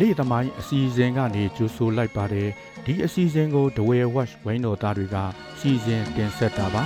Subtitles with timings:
[0.00, 2.48] လေးသမိုင်းအစီအစဉ်ကနေကြိုဆိုလိုက်ပါတယ်
[2.84, 5.16] ဒီအစီအစဉ်ကို The Way Watch ဝိုင်းတော်သားတွေက
[5.58, 6.82] စီစဉ်တင်ဆက်တာပါ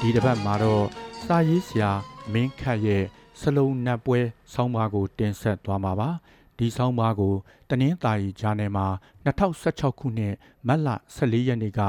[0.00, 0.84] ဒီတစ်ပတ်မှာတော့
[1.24, 1.90] စာရေးဆရာ
[2.32, 3.04] မင်းခတ်ရဲ့
[3.40, 4.20] စလုံးနတ်ပွဲ
[4.52, 6.10] ဆောင်းပါးကို တင်ဆက်သွားမှာပါ
[6.58, 7.34] ဒီဆောင်းပါးကို
[7.68, 8.86] တနင်္သာရီဂျာနယ်မှာ
[9.26, 10.34] 2016ခုနှစ်
[10.66, 11.80] မတ်လ14ရက်နေ့က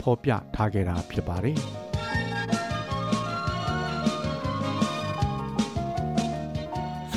[0.00, 1.58] ဖော်ပြထားခဲ့တာဖြစ်ပါတယ်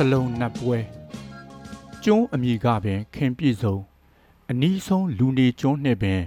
[0.02, 0.78] စလုံးနတ်ပွဲ
[2.04, 3.78] ကျွန်းအမိကပင်ခင်ပြည့်စုံ
[4.50, 6.22] အနီးဆုံးလူနေကျွန်းနှင့်ပင်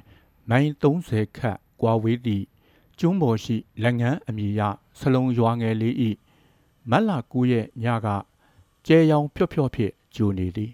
[0.50, 2.44] မိုင်30ခတ်ကွာဝေးသည့်
[2.98, 4.60] ကျွန်းပေါ်ရှိလက်ငန်းအမိရ
[5.00, 6.10] စလုံးရွာငယ်လေးဤ
[6.90, 8.08] မတ်လ9ရက်ညက
[8.86, 10.72] ကျဲရောင်ဖြော့ဖြော့ဖြင့်ဂျိုနေသည်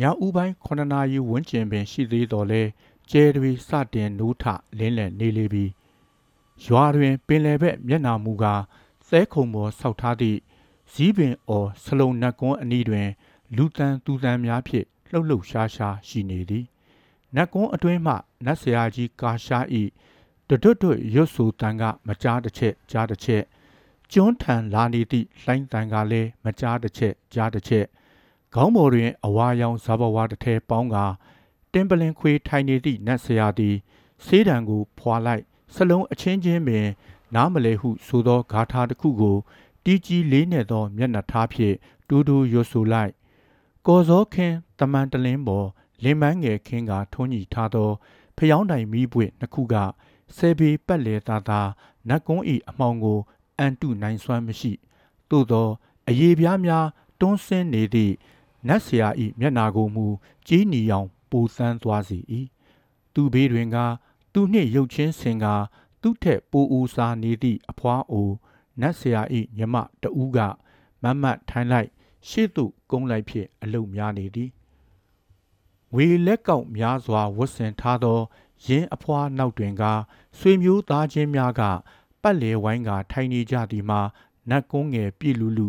[0.00, 2.62] ညဦးပိုင်း9နာရီဝန်းကျင်ပင်ရှိသေးတော်လဲ
[3.10, 4.44] ကျဲတွေစတင်နိုးထ
[4.78, 5.64] လင်းလည်နေလေပြီ
[6.64, 8.62] ရွာတွင် ပင်လယ်ဘက်မျက်နှာမူကား
[9.08, 10.38] သဲခုံပေါ်ဆောက်ထားသည့်
[10.92, 13.08] ဇီးပင်အော်ဆလုံနတ်ကွန်းအနီးတွင်
[13.56, 16.64] လူတန်သူတန်များဖြင့်လှုပ်လှုပ်ရှားရှားရှိနေသည်
[17.34, 19.82] နတ်ကွန်းအတွင်းမှနတ်ဆရာကြီးကာရှားဤ
[20.48, 23.42] တွတ်တွတ်ရွတ်ဆိုတန်ကမကြားတစ်ချက်ကြားတစ်ချက်
[24.12, 27.86] ကျွန်းထန်လာနေသည့်လှိုင်းတန်ကလည်းမကြားတစ်ချက်ကြားတစ်ချက်
[28.54, 30.96] ခေါင်းပေါ်တွင်အဝါရောင်ဇာဘဝတစ်ထဲပေါင်းက
[31.72, 33.76] တင်းပလင်ခွေထိုင်နေသည့်နတ်ဆရာသည်
[34.24, 35.42] ဆေးတံကိုဖွာလိုက်
[35.74, 36.86] စလုံးအချင်းချင်းပင်
[37.34, 39.36] နားမလဲဟုဆိုသောဂါထာတစ်ခုကို
[39.86, 41.74] တီကြီးလေးနဲ့သောမျက်နှာထားဖြင့်
[42.08, 43.12] တူတူရွတ်ဆိုလိုက်
[43.86, 45.66] ကော်စောခင်းတမန်တလင်းပေါ်
[46.04, 47.90] လင်မန်းငယ်ခင်းကထွန်းညီထားသော
[48.36, 49.74] ဖျောင်းတိုင်မီးပွင့်နှစ်ခုက
[50.36, 51.60] ဆယ်ပေပတ်လေသာသာ
[52.08, 53.18] နတ်ကုန်းဤအမောင်ကို
[53.58, 54.72] အန်တုနိုင်စွမ်းမရှိ
[55.30, 55.68] သို့သော
[56.08, 56.86] အရေးပြားများ
[57.20, 58.14] တွန်းဆင်းနေသည့်
[58.68, 60.06] နတ်ဆရာဤမျက်နာကိုမူ
[60.46, 62.18] ကြီးနီအောင်ပူဆန်းသွားစေ၏
[63.14, 63.76] သူဘေးတွင်က
[64.32, 65.46] သူနှင့်ရုပ်ချင်းစင်က
[66.02, 68.30] သူ့ထက်ပူဦးစားနေသည့်အဖွားအို
[68.80, 70.38] နတ်ဆရာဤမြမတဦးက
[71.02, 71.88] မတ်မတ်ထိုင်းလိုက်
[72.28, 74.50] ရှေ့သို့ကုန်းလိုက်ဖြင့်အလုတ်များနေသည်
[75.94, 78.20] ဝေလက်ကောက်များစွာဝတ်ဆင်ထားသော
[78.66, 79.82] ရင်းအဖွားနောက်တွင်က
[80.38, 81.62] ဆွေမျိုးသားချင်းများက
[82.22, 84.00] ပတ်လေဝိုင်းကထိုင်နေကြသည်မှာ
[84.50, 85.68] နတ်ကုန်းငယ်ပြည့်လူလူ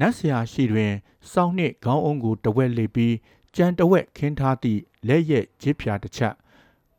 [0.00, 0.92] နတ်ဆရာရှိတွင်
[1.32, 3.14] စောင်းနှင့်ခေါင်းအုံးကိုတဝက်လိပ်ပြီး
[3.56, 6.34] ကြံတဝက်ခင်းထားသည့်လက်ရက်ဂျစ်ဖြာတစ်ချက်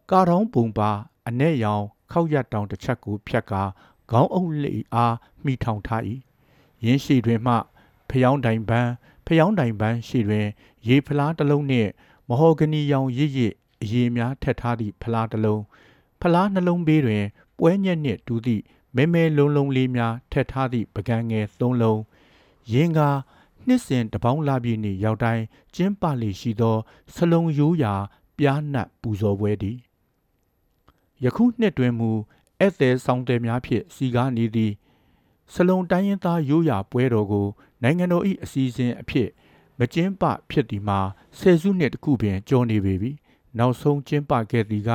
[0.09, 0.91] ကာတောင်းပုံပါ
[1.27, 3.63] အ내ရောင်ခောက်ရတောင်တစ်ချက်ကိုဖြတ်ကာ
[4.12, 5.16] ခေါင်းအုပ်လိအား
[5.46, 6.02] မိထောင်ထား၏
[6.86, 7.56] ရင်းရှိတွင်မှ
[8.09, 8.91] ဖျောင်းတိုင်ပန်း
[9.25, 10.47] ဖျောင်းတိုင်ပန်းရှိတွင်
[10.88, 11.90] ရေဖလားတစ်လုံးနှင့်
[12.30, 15.64] မဟော်ဂနီရောင်ရစ်ရစ်အရေများထက်ထားသည့်ဖလားတစ်လုံး
[16.22, 17.24] ဖလားနှလုံးဘေးတွင်
[17.58, 18.64] ပွဲညက်နှင့်တူသည့်
[18.96, 22.02] မဲမဲလုံးလုံးလေးများထက်ထားသည့်ပကံငယ်သုံးလုံး
[22.74, 23.18] ရင်းကား
[23.68, 25.44] နှစ်စဉ်တပေါင်းလာပြည့်နေ့ရောက်တိုင်း
[25.75, 26.78] ကျင်းပလေရှိသော
[27.16, 27.94] ဆလုံရိုးရာ
[28.38, 29.78] ပြားနတ်ပူဇော်ပွဲသည်
[31.24, 32.12] ယခုနှစ်တွင်မူ
[32.62, 34.72] ဧည့်သည်ဆောင်တယ်များဖြင့်စီကားနေသည်
[35.53, 37.47] စလုံတိုင်းရင်သားရိုးရာပွဲတော်ကို
[37.84, 39.30] နိုင်ငံတော်၏အစည်းအဝေးအဖြစ်
[39.80, 41.00] မကျင်းပဖြစ်သည်မှာ
[41.40, 43.12] ဆယ်စုနှစ်တခုပင်ကျော်နေပေပြီ
[43.58, 44.91] နောက်ဆုံးကျင်းပခဲ့သည်က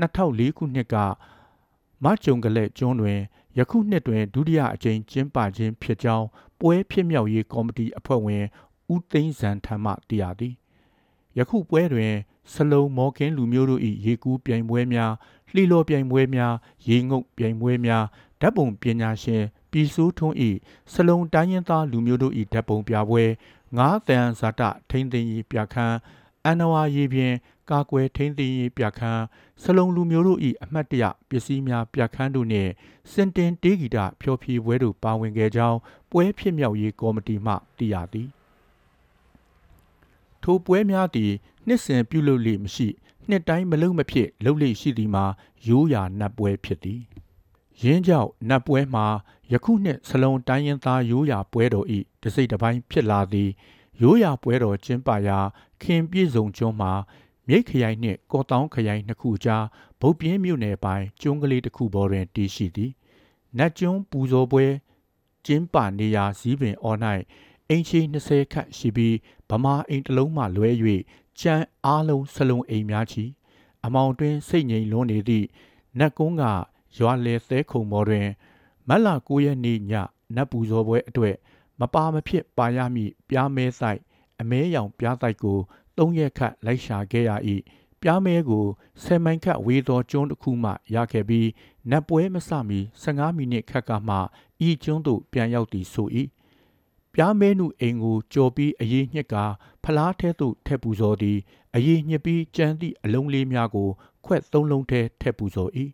[0.00, 0.96] 2004ခုနှစ်က
[2.04, 3.18] မကြုံကလက်ကျွန်းတွင်
[3.58, 6.26] ယခုနှစ်တွင်ဒုတိယအကြိမ်ကျင်းပခြင်းဖြစ်ကြောင်း
[6.60, 8.44] ပွဲဖြစ်မြောက်ရေးကော်မတီအဖွဲ့ဝင်
[8.92, 10.54] ဦးသိန်းစံထံမှသိရသည်
[11.38, 12.12] ယခုပွဲတွင်
[12.52, 15.12] စလုံမော်ကင်းလူမျိုးတို့၏ရေကူးပြိုင်ပွဲများ
[15.54, 16.54] လှီလော်ပြိုင်ပွဲများ
[16.88, 18.04] ရေငုပ်ပြိုင်ပွဲများ
[18.40, 20.36] ဓာတ်ပုံပညာရှင်ပြည်စိုးထွန်း၏
[20.92, 23.24] စလုံတိုင်းရင်းသားလူမျိုးတို့၏ဓာတ်ပုံပြပွဲ
[23.76, 25.96] ငါးတန်ဇာတထိမ့်သိမ်းရေးပြခန်း
[26.44, 27.32] အန်နဝါရေပြင်
[27.70, 29.22] ကာကွယ်ထိမ့်သိမ်းရေးပြခန်း
[29.62, 32.70] စလုံလူမျိုးတို့၏အမှတ်တရပစ္စည်းများပြခန်းတို့နှင့်
[33.10, 35.78] စင်တင်တေးဂီတဖျော်ဖြေပွဲတို့ပါဝင်ခဲ့ကြောင်း
[36.10, 38.28] ပွဲဖြစ်မြောက်ရေးကော်မတီမှသိရသည်
[40.42, 41.32] ထိုပွဲများသည်
[41.66, 42.88] နှစ်စဉ်ပြုလုပ်လေမရှိ
[43.28, 45.24] နှစ်တိုင်းမလုံမဖြစ်လှုပ်လေရှိသည်မှာ
[45.66, 47.00] ရိုးရာနတ်ပွဲဖြစ်သည်
[47.82, 49.06] ရင်းကြောင့်နတ်ပွဲမှာ
[49.52, 53.50] ယခုနှစ်စလုံးတိုင်းရင်သားရိုးရာပွဲတော်ဤတစိမ့်တစ်ပိုင်းဖြစ်လာသည်
[54.02, 55.38] ရိုးရာပွဲတော်ကျင်းပရာ
[55.82, 56.92] ခင်ပြည့်စုံကျွန်းမှာ
[57.48, 59.64] မြိတ်ခရိုင်နှင့်ကော်တောင်းခရိုင်နှစ်ခုကြား
[60.00, 62.92] ဗုတ်ပြင်းမြို့နယ်ပိုင်းကျွန်းကလေးတစ်ခုပေါ်တွင်တည်ရှိသည်
[63.58, 64.64] နတ်ကျွန်းပူဇော်ပွဲ
[65.46, 66.98] ကျင်းပနေရာစည်းပင်အော်၌
[67.72, 69.16] အင်ချီ20ခန့်ရှိပြီး
[69.50, 70.70] ဗမာအိမ်တစ်လုံးမှလွဲ၍
[71.40, 71.54] ကြံ
[71.86, 73.24] အားလုံးစလုံးအိမ်များချီ
[73.84, 75.46] အမောင်တွင်စိတ်ငြိမ်လွန်းနေသည့်
[75.98, 76.44] နတ်ကုန်းက
[76.98, 78.26] ရွာလေသဲခုံပေါ်တွင်
[78.88, 79.92] မတ်လ9ရက်နေ့ည
[80.34, 81.36] နတ်ပူဇော်ပွဲအတွက်
[81.80, 84.00] မပါမဖြစ်ပါရမည့်ပြားမဲဆိုင်
[84.40, 85.58] အမဲရောင်ပြားတိုက်ကို
[85.98, 87.30] ၃ရက်ခန့်လိုက်ရှာခဲ့ရ၏
[88.00, 88.64] ပြားမဲကို
[89.02, 91.48] ဆယ်မိုင်ခန့်ဝေသောကျွန်းတစ်ခုမှရခဲ့ပြီး
[91.90, 94.16] နတ်ပွဲမစမီ15မိနစ်ခန့်ကမှ
[94.66, 96.08] ဤကျွန်းသို့ပြန်ရောက်သည်ဆို၏
[97.14, 99.36] ပြားမဲနုအိမ်ကိုကြော်ပြီးအရေးညှက်က
[99.84, 101.38] ဖလားထဲသို့ထက်ပူဇော်သည်
[101.74, 103.88] အရေးညှက်ပြီးကြမ်းသည့်အလုံးလေးများကို
[104.24, 105.70] ခွက်သုံးလုံးထဲထက်ပူဇော်၏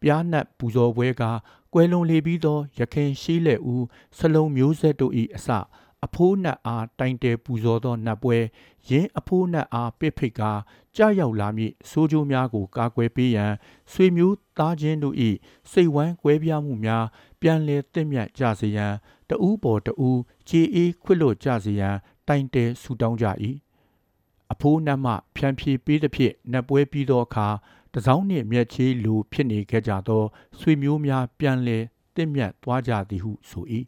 [0.00, 1.22] ပြားနတ်ပူဇော်ပွဲက
[1.72, 3.84] ကွယ်လွန်လေပြီးသောရခင်ရှိလက်ဦး
[4.18, 5.48] ဆလုံးမျိုးဆက်တို့၏အစ
[6.06, 8.36] အဖိုးနတ်အားတိုင်တဲပူဇော်သောနတ်ပွဲ
[8.88, 10.52] ယင်းအဖိုးနတ်အားပစ်ဖိတ်ကာ
[10.96, 13.52] ကြာရောက်လာမည့်ဆိုးကျိုးများကိုကာကွယ်ပေးရန်
[13.92, 15.16] ဆွေမျိုးသားချင်းတို့၏
[15.70, 17.04] စိတ်ဝမ်းကွဲပြားမှုများ
[17.40, 18.92] ပြန်လည်တင့်မြတ်ကြစေရန်
[19.28, 21.96] တဦးပေါ်တဦးခြေအေးခွတ်လွတ်ကြစေရန်
[22.28, 23.26] တိုင်တဲဆူတောင်းကြ၏
[24.52, 27.48] အဖိုးနတ်မှဖြန်ဖြေပေးသည်ဖြင့်နတ်ပွဲပြီးသောအခါ
[27.94, 30.24] တစောင်းနှင့်မြက်ချေးလူဖြစ်နေခဲ့ကြသော
[30.58, 31.84] ဆွေမျိုးများပြန်လည်
[32.16, 33.64] တင့်မြတ်သွားကြသည်ဟုဆို၏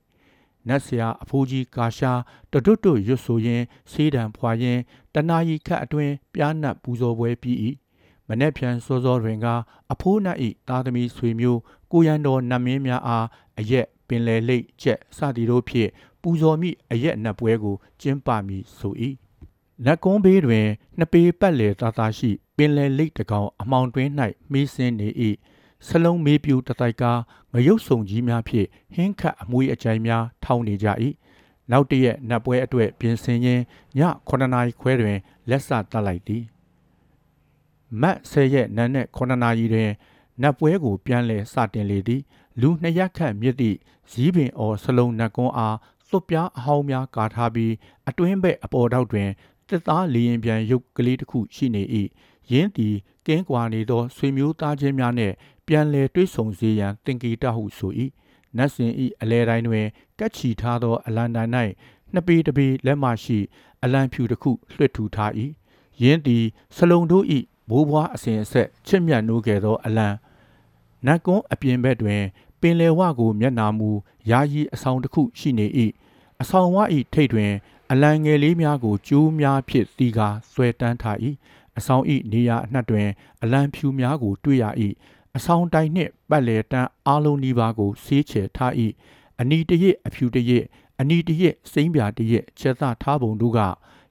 [0.69, 2.12] နတ်ဆရာအဖိုးကြီးကာရှာ
[2.52, 4.81] တတွတ်တွတ်ရွတ်ဆိုရင်းဆေးတံဖွာရင်း
[5.14, 7.56] တနာရီခတ်အတွင်းပြားနတ်ပူဇော်ပွဲပြီး၏
[8.32, 9.46] မနေ့ဖြန်စောစောတွင်က
[9.93, 10.38] အဖိုးနတ်၏
[10.69, 11.61] သားသမီးဆွေမျိုး
[11.93, 13.26] ကိုရန်တော်နတ်မင်းများအား
[13.58, 15.90] အရက်ပင်လယ်လိတ်ကျက်စသည်တို့ဖြင့်
[16.23, 18.94] ပူဇော်မိအရက်နတ်ပွဲကိုကျင်းပမည်ဆို၏
[19.84, 20.67] လက်ကုန်းဘေးတွင်
[20.99, 24.11] နှစ်ပေပတ်လည်သားသားရှိ ပင်လယ်လိတ်တကောင်အမောင်တွင်း၌
[24.50, 25.08] မှီးစင်းနေ၏
[25.87, 27.20] ဆလုံးမေးပြူတတိုက်ကား
[27.52, 30.88] ငရုတ်ဆုံကြီးများဖြင့်ဟင်းခတ်အမွေးအကြိုင်များထောင်းနေကြ၏
[31.70, 33.62] နောက်တရက်နတ်ပွဲအတွက်ပြင်ဆင်ရင်း
[33.99, 35.19] ည9နာရီခွဲတွင်
[35.49, 36.51] လက်စတတ်လိုက်သည်
[38.00, 39.90] မတ်10ရက်နံနက်9နာရီတွင်
[40.42, 42.22] နတ်ပွဲကိုပြန်လည်စတင်လေသည်
[42.60, 43.76] လူနှစ်ရက်ခန့်မြစ်သည့်
[44.10, 45.76] ဇီးပင်အော်ဆလုံးနတ်ကွန်းအား
[46.08, 47.72] သွပ်ပြားအဟောင်းများကာထားပြီး
[48.08, 49.28] အတွင်းဘက်အပေါ်ထောက်တွင်
[49.68, 51.82] တစ်သားလီရင်ပြန်ရုပ်ကလေးတစ်ခုရှိနေ၏
[52.50, 52.96] ယင်းသည်
[53.26, 55.34] ကင်းကွာနေသောဆွေမျိုးသားချင်းများနှင့်
[55.66, 57.92] ပြန်လည်တွေ့ဆုံစေရန်တင်ကီတဟုဆို၏
[58.56, 59.86] နတ်စင်၏အလဲတိုင်းတွင်
[60.18, 61.50] ကတ်ချီထားသောအလံတိုင်၌
[62.12, 63.38] နှစ်ပေတစ်ပေလက်မှရှိ
[63.82, 65.32] အလံဖြူတစ်ခုလွှတ်ထူထား၏
[66.02, 66.44] ယင်းသည်
[66.76, 67.24] ဆလုံတို့၏
[67.69, 70.09] ဘိုးဘွားအစဉ်အဆက်ချစ်မြတ်နိုးခဲ့သောအလံ
[71.06, 72.23] နတ်ကွန်းအပြင်ဘက်တွင်
[72.61, 73.91] ပင်လယ်ဝကိုမျက်နာမူ
[74.31, 75.67] ယာယီအဆောင်တစ်ခုရှိနေ၏
[76.43, 76.76] အဆောင်ဝ၏
[77.14, 77.53] ထိပ်တွင်
[77.91, 81.17] အလံငယ်လေးများကိုကျိုးများဖြင့်တီးကာဆွဲတန်းထား၏
[81.79, 83.09] အဆောင်၏နေရာအနှံ့တွင်
[83.43, 84.64] အလံဖြူများကိုတွေ့ရ၏
[85.37, 88.73] အဆောင်တိုင်နှင့်ပတ်လည်တန်းအားလုံးဒီပါကိုဆေးချယ်ထား၏
[89.41, 90.64] အနီတရစ်အဖြူတရစ်
[91.00, 93.61] အနီတရစ်စိမ့်ပြတရစ်ချက်သထားပုံတို့က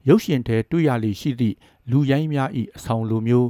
[0.08, 1.56] ရုပ်ရှင်ထဲတွေ့ရလေရှိသည့်
[1.90, 3.50] လူရိုင်းများ၏အဆောင်လိုမျိုး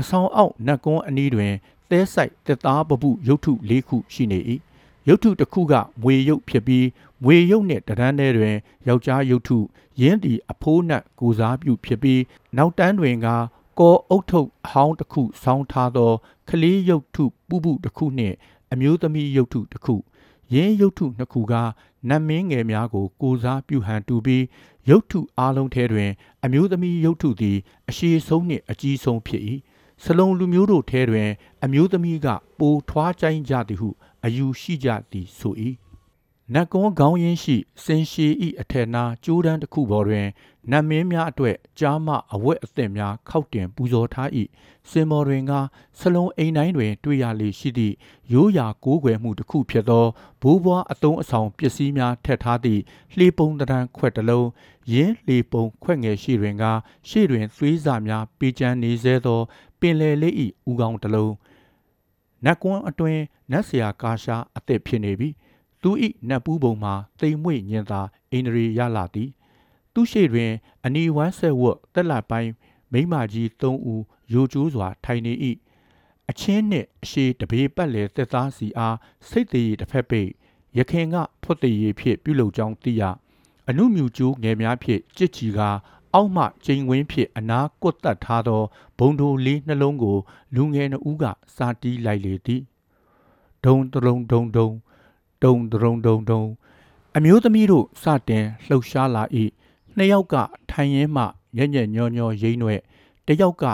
[0.00, 1.52] အဆောင်အောက်နတ်ကွန်းအနီးတွင်
[1.90, 4.38] သဲဆိုင်တက်သားပပုရုပ်ထု၄ခုရှိနေ၏
[5.08, 6.86] ရုပ်ထုတစ်ခုကမွေရုပ်ဖြစ်ပြီး
[7.22, 8.56] မွေရုပ်နှင့်တရန်းထဲတွင်
[8.88, 9.58] ယောက်ျားရုပ်ထု
[10.00, 12.22] ရင်းသည်အဖိုးနတ်ကိုစားပြုဖြစ်ပြီး
[12.56, 13.28] နောက်တန်းတွင်က
[13.78, 16.12] ကောအုတ်ထုပ်အဟောင်းတစ်ခုဆောင်းထားသော
[16.48, 18.36] ကလေးရုပ်ထုပုပုတစ်ခုနှင့်
[18.72, 19.94] အမျိုးသမီးရုပ်ထုတစ်ခု
[20.54, 21.54] ရင်းရုပ်ထုနှစ်ခုက
[22.08, 24.44] နတ်မင်းငယ်များကိုကိုစားပြုဟန်တူပြီး
[24.90, 26.10] ရုပ်ထုအားလုံးထဲတွင်
[26.44, 27.56] အမျိုးသမီးရုပ်ထုသည်
[27.88, 29.42] အရှိဆုံးနှင့်အကြီးဆုံးဖြစ်၏
[30.04, 31.28] စလုံလူမျိုးတို့ထဲတွင်
[31.64, 32.26] အမျိုးသမီးက
[32.58, 33.88] ပိုထွားကြိုင်းကြသည်ဟု
[34.24, 35.54] အယူရှိကြသည်ဆို၏
[36.54, 40.26] နတ်ကွန်ခေါင်းရင်းရှိစင်ရှည်ဤအထက်နာကျိုးတန်းတစ်ခုပေါ်တွင်
[40.70, 44.28] နတ်မင်းများအတွက်ကြားမအဝတ်အသစ်များခောက်တင်ပူဇော်ထား၏
[44.90, 45.52] စင်မော်တွင်က
[45.98, 47.94] ဆလုံအိမ်တိုင်းတွင် တွေ့ရလေရှိသည့်
[48.32, 50.06] ရိုးရာကိုးကွယ်မှုတစ်ခုဖြစ်သော
[50.42, 52.80] ဘိုးဘွားအတုံးအဆောင်ပစ္စည်းများထက်ထားသည့်
[53.16, 54.48] လှေပုံတံခွက်တစ်လုံး
[54.92, 56.64] ရင်းလှေပုံခွက်ငယ်ရှိတွင်က
[57.08, 59.40] ရှေ့တွင်သွေးစာများပေးချမ်းနေစေသော
[59.80, 60.34] ပင်လယ်လေး၏
[60.70, 61.34] ဥကောင်းတစ်လုံး
[62.44, 63.18] နတ်ကွန်းအတွင်
[63.50, 65.30] နတ်ဆရာကာရှာအသက်ဖြစ်နေပြီ
[65.82, 65.90] သူ၏
[66.28, 69.30] နတ်ပူးပုံမှာတိမ်မွေ့ညင်သာအိန္ဒြေရလာသည်
[69.92, 70.52] သူရှိတွင်
[70.84, 72.52] အနီဝမ်းဆက်ဝတ်တက်လက်ပိုင်း
[72.92, 75.32] မိမကြီး၃ဦးရိုကျိုးစွာထိုင်နေ၏
[76.30, 78.96] အချင်းနှင့်အရှိတပေပတ်လေတက်သားစီအား
[79.28, 80.30] စိတ်တည်တစ်ဖက်ပိတ်
[80.78, 83.02] ရခင်ကဖွတ်တည်ဖြင့်ပြုလုပ်ကြောင်းသိရ
[83.68, 85.60] အနုမြူကျိုးငယ်များဖြင့်ကြစ်ချီက
[86.14, 88.62] အောက်မှချိန်ဝင်းဖြင့်အနာကွတ်တက်ထားသော
[88.98, 90.16] ဘုံတို့လေးနှလုံးကို
[90.54, 91.24] လူငယ်နှဦးက
[91.56, 92.62] စာတီးလိုက်လေသည်
[93.64, 94.68] ဒုံတုံဒုံဒုံ
[95.42, 96.42] တုံတုံတုံတုံ
[97.16, 99.22] အမျိုးသမီးတို့စတင်လှုပ်ရှားလာ၏
[99.96, 100.34] နှစ်ယောက်က
[100.70, 101.24] ထိုင်ရင်းမှ
[101.56, 102.80] ညံ့ညံ့ညောညောရိမ့်ွဲ့
[103.26, 103.64] တယောက်က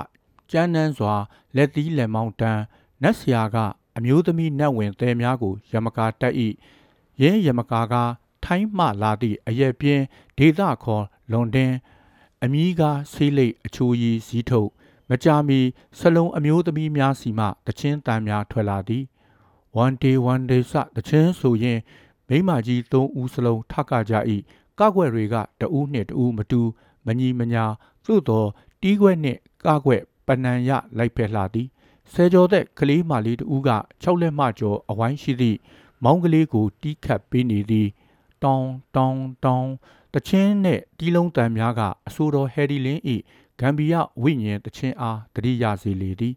[0.50, 1.14] ကြမ်းတမ်းစွာ
[1.56, 2.62] လက်သီးလက်မောင်းတန်း
[3.02, 3.56] နတ်ဆရာက
[3.96, 6.34] အမျိုးသမီးနတ်ဝင်သဲများကိုရမကာတက်၏
[7.20, 7.94] ရင်းရမကာက
[8.44, 10.02] ထိုင်းမှလာသည့်အရက်ပြင်း
[10.38, 11.74] ဒေသခေါ်လွန်တင်း
[12.44, 14.70] အမီးကားဆေးလိတ်အချိုးကြီးစည်းထုတ်
[15.10, 15.60] မကြာမီ
[15.98, 19.04] ဆလုံအမျိုးသမီးများစီမှတချင်းတန်များထွက်လာသည်
[19.82, 21.80] one day one day စတချင်းဆိုရင်
[22.28, 24.14] မိမကြီး၃ဦးစလုံးထကကြ၏
[24.78, 26.60] ကောက်ွယ်တွေကတဦးနှင့်တဦးမတူ
[27.06, 27.64] မညီမညာ
[28.04, 28.44] သို့သော
[28.80, 31.68] တီးခွဲနှင့်ကောက်ွယ်ပနံရလိုက်ဖက်လာသည်
[32.12, 33.70] ဆယ်ကျော်သက်ကလေးမလေးတဦးက
[34.02, 35.58] ၆လက်မှကျော်အဝိုင်းရှိသည့်
[36.04, 37.88] မောင်းကလေးကိုတီးခတ်ပေးနေသည်
[38.44, 39.70] တောင်းတောင်းတောင်း
[40.14, 43.00] တချင်းနှင့်တီးလုံးတန်များကအဆိုတော်ဟယ်ရီလင်း၏
[43.60, 46.34] ဂမ်ဘီယာဝိညာဉ်တချင်းအားတတိယစေလေသည်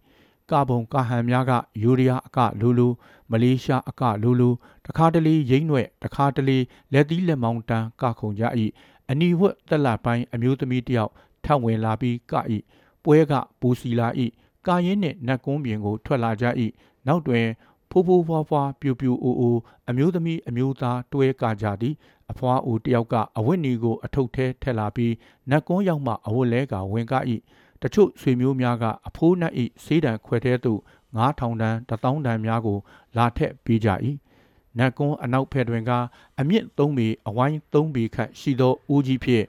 [0.52, 1.52] ကာဘုံကာဟန်များက
[1.82, 2.88] ယူရီးယားအကလူလူ
[3.32, 4.50] မလေးရှားအကလူလူ
[4.86, 6.58] တခါတလေရိမ့်ွဲ့တခါတလေ
[6.94, 8.44] လက်သီးလက်မောင်းတန်းကခုန်ကြ၏
[9.10, 11.12] အနီဝတ်တက်လာပိုင်းအမျိုးသမီးတယောက်
[11.46, 12.34] ထပ်ဝင်လာပြီးက၏
[13.04, 14.08] ပွဲကပူစီလာ၏
[14.68, 16.46] ကာရင်နှင့်နတ်ကုန်းပြင်ကိုထွက်လာကြ၏
[17.08, 17.46] နောက်တွင်
[17.90, 19.58] ဖိုးဖိုးဖွားဖွားပြူပြူအိုအို
[19.90, 21.96] အမျိုးသမီးအမျိုးသားတွဲကကြသည်
[22.32, 25.14] အဖွားအိုတယောက်ကအဝတ်နီကိုအထုပ်ထဲထည့်လာပြီး
[25.50, 27.14] နတ်ကွန်းရောက်မှအဝတ်လဲကဝင်က၏
[27.82, 29.54] တချို့ဆွေမျိုးများကအဖိုးနတ်၏
[29.84, 30.80] စေးတံခွဲထဲသို့
[31.18, 32.80] 9000တန်း1000တန်းများကို
[33.18, 33.90] လာထက်ပေးကြ၏
[34.78, 35.92] နတ်ကွန်းအနောက်ဖက်တွင်က
[36.40, 39.46] အမြင့်3ပေအဝိုင်း3ပေခန့်ရှိသောဦးကြီးဖြင့်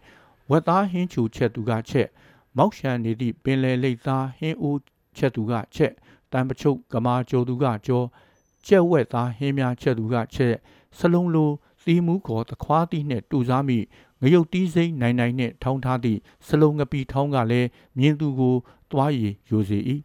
[0.51, 2.09] ဝက်သားဟင်းချူချက်သူကချက်
[2.57, 4.81] မောက်ရှန်နေသည့်ပင်လယ်လိပ်သားဟင်းဦး
[5.17, 5.93] ချက်သူကချက်
[6.33, 8.07] တန်ပချုပ်ကမာကျော်သူကကျော်
[8.67, 10.55] ကြက်ဝက်သားဟင်းများချက်သူကချက်
[10.99, 11.51] စလုံးလို
[11.85, 13.79] သီးမူခေါ်သခွားသီးနှင့်တူစားမိ
[14.23, 18.55] ငရုတ်တီးစိမ့်နိုင်နိုင်နှင့်ထောင်းထားသည့်စလုံးငပီထောင်းကလည်းမြင်းသူကို
[18.91, 19.79] သွားရည်ယိုစေ၏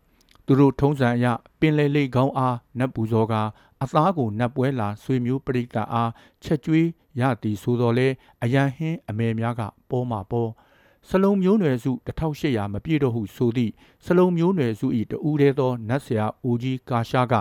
[0.45, 1.25] သူတို့ထုံးစံအရ
[1.59, 3.33] ပင်လေလိတ်ကောင်းအားနတ်ပူဇော်က
[3.81, 6.11] အသားကိုနတ်ပွဲလာဆွေမျိုးပရိသတ်အား
[6.43, 6.87] ချက်ကျွေး
[7.19, 8.07] ရသည်ဆိုတော်လဲ
[8.43, 10.49] အရန်ဟင်းအမေများကပေါ်မှာပေါ်
[11.09, 11.91] စလုံးမျိုးနွယ်စု
[12.29, 13.71] 1800မပြည့်တော့ဟုဆိုသည့်
[14.05, 17.35] စလုံးမျိုးနွယ်စု၏တူးသေးသောနတ်ဆရာဦးကြီးကာရှာက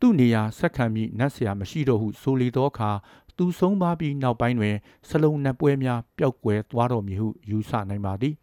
[0.00, 2.90] သူ့နေရာဆက်ခံပြီးနတ်ဆရာမရှိတော့ဟုဆိုလေသောအခါ
[3.36, 4.76] သူဆုံးပါပြီးနောက်ပိုင်းတွင်
[5.08, 8.34] စလုံးနတ်ပွဲများပျောက်ကွယ်သွားတော်မူဟုယူဆနိုင်ပါသည်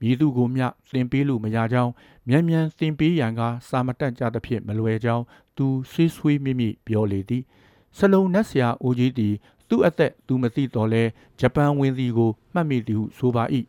[0.00, 1.92] မည်သူကိုမျှသင်ပေးလို့မရကြောင်း
[2.28, 5.24] မြန်မြန်သင်ပေးရန်ကစာမတက်ကြသဖြင့်မလွယ်ကြောင်း
[5.56, 7.42] သူဆွေးဆွေးမိမိပြောလေသည်
[7.98, 9.34] စလုံးနတ်ဆရာအိုကြီးသည်
[9.68, 11.02] သူ့အသက်သူမသိတော်လဲ
[11.40, 13.44] ဂျပန်ဝင်သည်ကိုမှတ်မိသည်ဟုဆိုပါ၏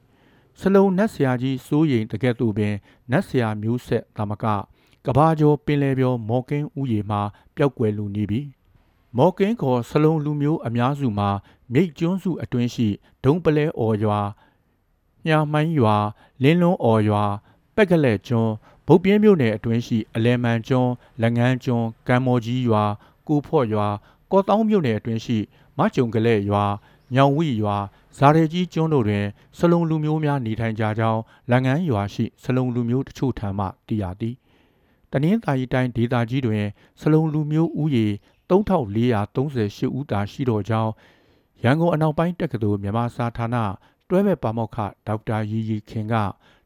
[0.59, 2.73] စလုံးနတ်ဆရာကြီးစိုးရိမ်တကဲ့သို့ပင်
[3.11, 4.45] နတ်ဆရာမျိုးဆက်တာမက
[5.05, 7.21] ကဘာကျော်ပင်လေပြောမော်ကင်းဥယေမှာ
[7.55, 8.41] ပျောက်ကွယ်လူနေပြီ
[9.17, 11.29] မော်ကင်းခေါ်စလုံးလူမျိုးအများစုမှာ
[11.73, 12.87] မြိတ်ကျွန်းစုအတွင်းရှိ
[13.23, 14.19] ဒုံပလဲအော်ရွာ
[15.27, 15.95] ညာမိုင်းရွာ
[16.43, 17.23] လင်းလွန်းအော်ရွာ
[17.75, 18.53] ပက်ကလက်ကျွန်း
[18.87, 22.83] ဗုတ်ပြင်းမြို့နယ်အတွင်းရှိအလဲမန်ကျွန်းလက်ငန်းကျွန်းကံမော်ကြီးရွာ
[23.27, 23.87] ကိုဖော့ရွာ
[24.31, 25.37] ကော့တောင်းမြို့နယ်အတွင်းရှိ
[25.77, 26.65] မကြုံကလေးရွာ
[27.15, 27.77] ညောင်ဝိရွာ
[28.17, 29.25] ဇာရေကြီးကျွန်းတို့တွင်
[29.57, 34.35] စလုံလူမျိုးများနေထိုင်ကြကြောင်းလက်ငန်းရွာရှိစလုံလူမျိုးတချို့ထံမှသိရသည်
[35.11, 36.65] တနင်္သာရီတိုင်းဒေသကြီးတွင်
[37.01, 38.07] စလုံလူမျိုးဦးရေ
[38.50, 40.91] 3438ဦးသာရှိတော်ကြောင်း
[41.63, 43.56] ရန်ကုန်အနောက်ပိုင်းတက္ကသိုလ်မြန်မာစာဌာန
[44.10, 44.77] တွဲဘက်ပါမောက္ခ
[45.08, 46.15] ဒေါက်တာရီရီခင်က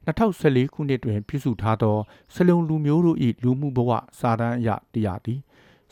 [0.06, 1.98] 2014ခုနှစ်တွင်ပြုစုထားသော
[2.34, 5.40] စလုံလူမျိုးတို့၏လူမှုဘဝစာတမ်းအရသိရသည်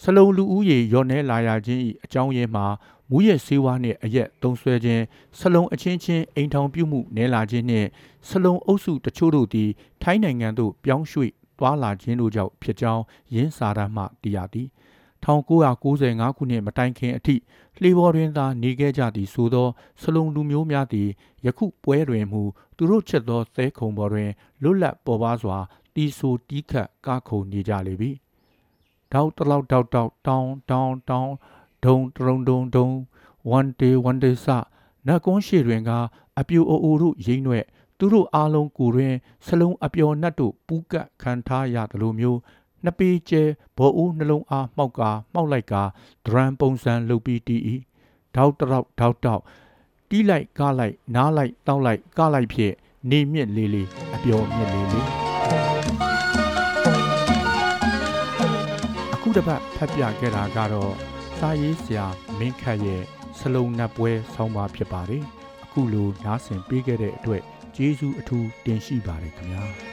[0.04, 2.66] စလုံလူဦးရေရော့နေလာရခြင်း၏အကြောင်းရင်းမှာ
[3.10, 5.04] မူရဲ့ဆေးဝါးနှင့်အရက်သုံးဆွဲခြင်း
[5.40, 7.88] စလုံအချင်းချင်းအိမ်ထောင်ပြုမှုနဲလာခြင်းနှင့်
[8.30, 9.70] စလုံအုပ်စုတချို့တို့သည်
[10.02, 13.04] ထိုင်းနိုင်ငံသို့ပြောင်းရွှေ့သွားလာခြင်းတို့ကြောင့်ဖြစ်ကြောင်း
[13.36, 14.68] ရင်းစာတမ်းမှသိရသည်
[15.24, 17.36] 1995ခုနှစ်မတိုင်ခင်အထိ
[17.82, 19.68] လှေပေါ်တွင်သာနေခဲ့ကြသည်ဆိုသော
[20.02, 21.10] စလုံလူမျိုးများသည်
[21.46, 22.42] ယခုပွဲတွင်မူ
[22.78, 24.30] သူတို့ချက်သောသဲခုံပေါ်တွင်
[24.64, 25.58] လွတ်လပ်ပေါ်ပါစွာ
[25.94, 28.12] တီဆူတီးခတ်ကားခုန်နေကြလေပြီ
[29.12, 31.34] တောက်တလောက်တောက်တောက်တောင်းတောင်းတောင်း
[31.86, 32.88] ဒုံတရုံဒုံဒုံ
[33.58, 34.48] one day one day စ
[35.08, 35.92] နတ်ကွန်းရှိတွင်က
[36.40, 37.66] အပြူအိုအိုတို့ရိမ့်ွဲ့
[37.98, 39.14] သူတို့အားလုံးကိုတွင်
[39.46, 42.40] စလုံးအပျော်နှတ်တို့ပူးကပ်ခံထားရသလိုမျိုး
[42.84, 43.44] နှစ်ပေကျဲ
[43.78, 45.84] ဘောအိုးနှလုံးအားမှောက်ကာမှောက်လိုက်ကာ
[46.26, 47.76] ဒရန်ပုံစံလုပ်ပြီးတီးဤ
[48.36, 49.42] ထောက်တောက်ထောက်တောက်
[50.10, 52.74] တီးလိုက်ကားလိုက်နားလိုက်တောက်လိုက်ကားလိုက်ဖြင့်
[53.10, 55.08] နေမြင့်လေးလေးအပျော်မြင့်လေးလေး
[59.14, 60.94] အခုတစ်ပတ်ဖတ်ပြခဲ့တာကတော့
[61.38, 62.06] စာရေးဆရာ
[62.40, 63.02] မင်းခတ်ရဲ့
[63.40, 65.24] စလုံနတ်ပွဲဆောင်းပါဖြစ်ပါတယ်
[65.64, 67.44] အခုလိုနားဆင်ပေးခဲ့တဲ့အတွက်
[67.76, 69.91] ကျေးဇူးအထူးတင်ရှိပါတယ်ခင်ဗျာ